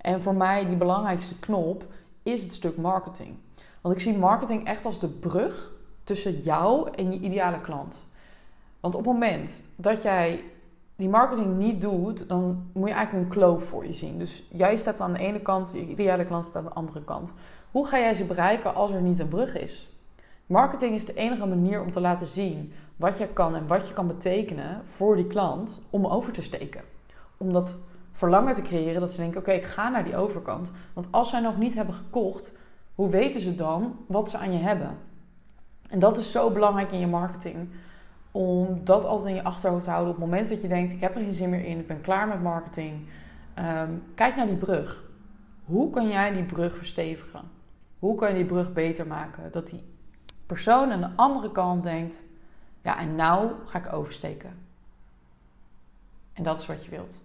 En 0.00 0.20
voor 0.20 0.34
mij 0.34 0.66
die 0.66 0.76
belangrijkste 0.76 1.38
knop 1.38 1.86
is 2.22 2.42
het 2.42 2.52
stuk 2.52 2.76
marketing. 2.76 3.36
Want 3.80 3.94
ik 3.94 4.00
zie 4.00 4.16
marketing 4.16 4.64
echt 4.64 4.84
als 4.84 5.00
de 5.00 5.08
brug 5.08 5.72
tussen 6.04 6.38
jou 6.38 6.90
en 6.94 7.12
je 7.12 7.18
ideale 7.18 7.60
klant. 7.60 8.06
Want 8.80 8.94
op 8.94 9.04
het 9.04 9.12
moment 9.12 9.64
dat 9.76 10.02
jij 10.02 10.44
die 10.96 11.08
marketing 11.08 11.56
niet 11.56 11.80
doet, 11.80 12.28
dan 12.28 12.70
moet 12.72 12.88
je 12.88 12.94
eigenlijk 12.94 13.24
een 13.24 13.32
kloof 13.32 13.64
voor 13.64 13.86
je 13.86 13.94
zien. 13.94 14.18
Dus 14.18 14.48
jij 14.52 14.76
staat 14.76 15.00
aan 15.00 15.12
de 15.12 15.18
ene 15.18 15.40
kant, 15.40 15.72
je 15.72 15.86
ideale 15.86 16.24
klant 16.24 16.44
staat 16.44 16.56
aan 16.56 16.68
de 16.68 16.74
andere 16.74 17.04
kant. 17.04 17.34
Hoe 17.70 17.86
ga 17.86 17.98
jij 17.98 18.14
ze 18.14 18.24
bereiken 18.24 18.74
als 18.74 18.92
er 18.92 19.02
niet 19.02 19.18
een 19.18 19.28
brug 19.28 19.54
is? 19.54 19.88
Marketing 20.46 20.94
is 20.94 21.04
de 21.04 21.14
enige 21.14 21.46
manier 21.46 21.82
om 21.82 21.90
te 21.90 22.00
laten 22.00 22.26
zien 22.26 22.72
wat 22.96 23.18
je 23.18 23.28
kan 23.28 23.54
en 23.56 23.66
wat 23.66 23.88
je 23.88 23.94
kan 23.94 24.06
betekenen 24.06 24.80
voor 24.84 25.16
die 25.16 25.26
klant 25.26 25.86
om 25.90 26.06
over 26.06 26.32
te 26.32 26.42
steken. 26.42 26.82
Om 27.36 27.52
dat 27.52 27.76
verlangen 28.12 28.54
te 28.54 28.62
creëren 28.62 29.00
dat 29.00 29.12
ze 29.12 29.20
denken: 29.20 29.40
oké, 29.40 29.50
ik 29.52 29.64
ga 29.64 29.88
naar 29.88 30.04
die 30.04 30.16
overkant. 30.16 30.72
Want 30.92 31.08
als 31.10 31.30
zij 31.30 31.40
nog 31.40 31.58
niet 31.58 31.74
hebben 31.74 31.94
gekocht, 31.94 32.58
hoe 32.94 33.08
weten 33.08 33.40
ze 33.40 33.54
dan 33.54 33.96
wat 34.06 34.30
ze 34.30 34.38
aan 34.38 34.52
je 34.52 34.58
hebben? 34.58 34.96
En 35.90 35.98
dat 35.98 36.18
is 36.18 36.30
zo 36.30 36.50
belangrijk 36.50 36.92
in 36.92 36.98
je 36.98 37.06
marketing 37.06 37.68
om 38.30 38.80
dat 38.84 39.04
altijd 39.04 39.28
in 39.28 39.34
je 39.34 39.44
achterhoofd 39.44 39.84
te 39.84 39.90
houden 39.90 40.14
op 40.14 40.20
het 40.20 40.26
moment 40.26 40.48
dat 40.48 40.62
je 40.62 40.68
denkt: 40.68 40.92
ik 40.92 41.00
heb 41.00 41.14
er 41.14 41.20
geen 41.20 41.32
zin 41.32 41.50
meer 41.50 41.64
in, 41.64 41.78
ik 41.78 41.86
ben 41.86 42.00
klaar 42.00 42.28
met 42.28 42.42
marketing. 42.42 43.08
Ehm, 43.54 43.90
kijk 44.14 44.36
naar 44.36 44.46
die 44.46 44.56
brug. 44.56 45.04
Hoe 45.64 45.90
kan 45.90 46.08
jij 46.08 46.32
die 46.32 46.44
brug 46.44 46.76
verstevigen? 46.76 47.40
Hoe 47.98 48.14
kan 48.14 48.28
je 48.28 48.34
die 48.34 48.44
brug 48.44 48.72
beter 48.72 49.06
maken? 49.06 49.52
Dat 49.52 49.68
die 49.68 49.80
persoon 50.46 50.92
aan 50.92 51.00
de 51.00 51.10
andere 51.16 51.52
kant 51.52 51.82
denkt: 51.82 52.22
ja, 52.86 52.98
en 52.98 53.14
nou 53.14 53.52
ga 53.64 53.78
ik 53.78 53.92
oversteken. 53.92 54.66
En 56.32 56.42
dat 56.42 56.58
is 56.58 56.66
wat 56.66 56.84
je 56.84 56.90
wilt. 56.90 57.20